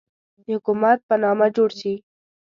د 0.43 0.45
حکومت 0.55 0.99
په 1.09 1.15
نامه 1.23 1.47
جوړ 1.55 1.69
شي. 1.79 1.93